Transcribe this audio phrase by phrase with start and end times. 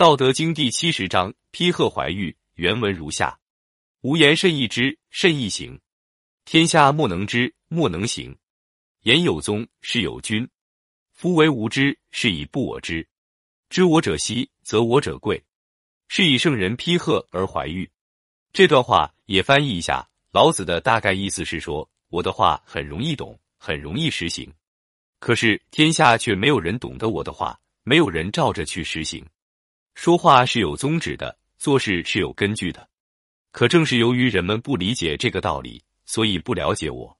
[0.00, 2.34] 道德经第七十章：披贺怀玉。
[2.54, 3.38] 原文如下：
[4.00, 5.78] 无言甚易知，甚易行。
[6.46, 8.34] 天下莫能知，莫能行。
[9.02, 10.48] 言有宗，事有君。
[11.12, 13.06] 夫为无知，是以不我知。
[13.68, 15.44] 知我者希，则我者贵。
[16.08, 17.86] 是以圣人披贺而怀玉。
[18.54, 24.50] 这段话也翻译一下，老子的大概意思是说，我的话很容易懂，很容易实行。
[25.18, 29.22] 可是天下却没有人懂得我的话，没有人照着去实行。
[30.02, 32.88] 说话是有宗旨的，做事是有根据的。
[33.50, 37.14] 可正是由于人们不理解这个道理，所以不了解我。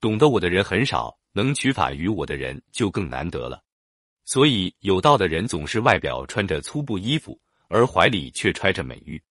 [0.00, 3.62] 懂得我的人很少，能取法于我的人就更难得了。
[4.24, 9.22] 所以有道的人总是外表穿着粗布衣服，而怀里却揣着美玉。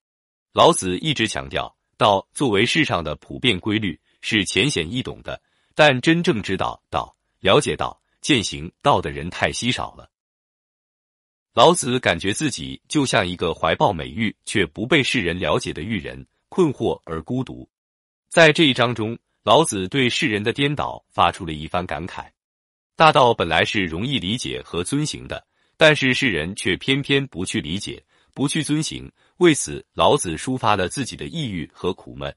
[0.54, 5.42] 老子一直强调，道作为世上的普遍规律，是浅显易懂的。
[5.76, 10.10] 但真正知道道、了解道、践行道的人太稀少了。
[11.58, 17.68] 老子感觉自己就像一个怀抱美玉却不被世人了解的玉人，困惑而孤独。
[18.30, 22.28] 在这一章中，老子对世人的颠倒发出了一番感慨：
[22.96, 25.44] 大道本来是容易理解和遵行的，
[25.78, 28.04] 但是世人却偏偏不去理解、
[28.36, 29.12] 不去遵行。
[29.38, 32.32] 为此，老子抒发了自己的抑郁和苦闷。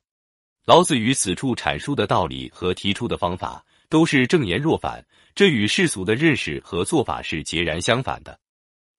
[0.65, 8.41] 老子与此处阐述的道理和提出的方法都是正言若反，这与世俗的认识和做法是截然相反的。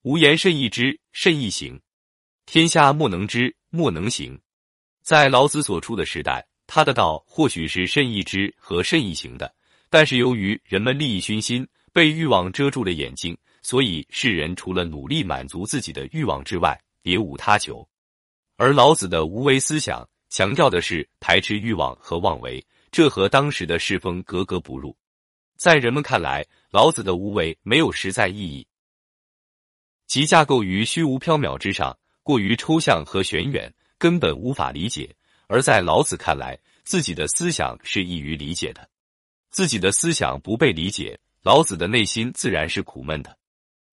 [0.02, 1.80] 无言甚易知，甚易行。
[2.44, 4.36] 天下莫能知，莫能行。
[5.00, 9.54] 在老子所处的时代，他的道或许是甚易知和甚易行的，
[9.88, 17.88] 但是由于人们利益熏心，被欲望遮住了眼睛，所以世人除了努力满足自己的欲望之外，别无他求。
[18.56, 24.96] 而老子的无为思想强调的是排斥欲望和妄为，这和当时的世风格格不入。
[25.56, 28.66] 在人们看来，老子的无为没有实在意义。
[30.12, 35.08] 其架构于虚无缥缈之上，过于抽象和玄远，根本无法理解。
[35.46, 38.86] 而在老子看来，自己的思想是易于理解的。
[39.50, 43.34] 自己的思想不被理解，老子的内心自然是苦闷的。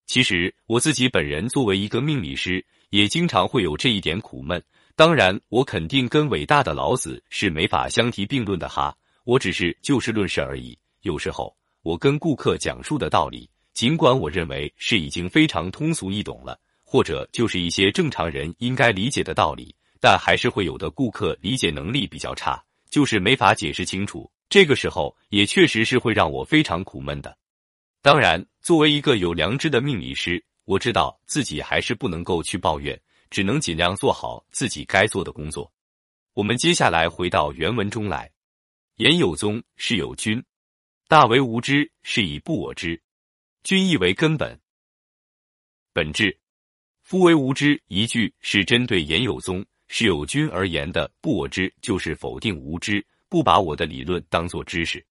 [0.07, 4.61] 其实我自己本人作为一个命理师，也经常会有这一点苦闷。
[4.97, 8.93] 当然，我肯定跟伟大的老子是没法相提并论的哈。
[9.23, 10.77] 我只是就事论事而已。
[11.03, 13.49] 有时候，我跟顾客讲述的道理。
[13.79, 24.29] 尽管我认为是已经非常通俗易懂了，或者就是一些正常人应该理解的道理，但还是会有的顾客理解能力比较差，就是没法解释清楚。
[24.49, 27.37] 这个时候也确实是会让我非常苦闷的。
[28.01, 35.71] 当然，作为一个有良知的命理师，我知道自己还是不能够去抱怨，只能尽量做好自己该做的工作。
[36.33, 38.29] 我们接下来回到原文中来：
[38.97, 40.43] 言有宗，是有君。
[41.07, 43.01] 大为无知，是以不我知。
[43.61, 44.57] 君亦为根本，
[45.91, 46.35] 本质。
[47.03, 51.11] 夫为无知一句是针对言有宗是有君而言的。
[51.19, 55.05] 不我知就是否定无知，不把我的理论当作知识。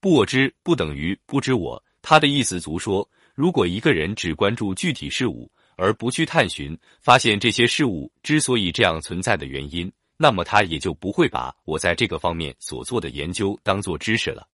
[0.00, 1.82] 不我知不等于不知我。
[2.00, 14.48] 他的意思足说，如果一个人只关注具体事物，而不去探寻、发现这些事物之所以这样存在的原因，那么他也就不会把我在这个方面所做的研究当作知识了。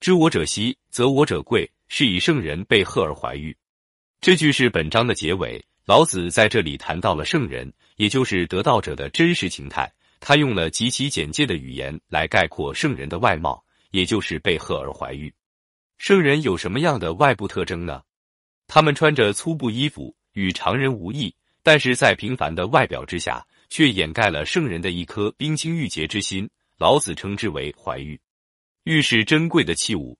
[0.00, 1.70] 知我者希，则我者贵。
[1.92, 3.54] 是以圣人被贺而怀玉，
[4.20, 5.62] 这句是本章的结尾。
[5.84, 9.92] 老子在这里谈到了圣人，也就是得道者的真实形态。
[10.20, 15.34] 他用了极其简洁的语言来概括圣人的外貌，也就是被贺而怀玉。
[15.98, 18.02] 圣人有什么样的外部特征呢？
[18.68, 26.48] 他们穿着粗布衣服，与常人无异，但是在平凡的外表之下，却掩盖了圣人的一颗冰清玉洁之心。
[26.78, 28.18] 老子称之为怀玉。
[28.84, 30.16] 玉是珍贵的器物。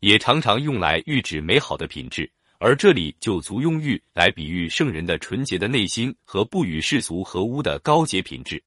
[0.00, 8.62] 也常常用来喻指美好的品质，而这里就足用玉来比喻圣人的纯洁的内心和不与世俗合污的高洁品质。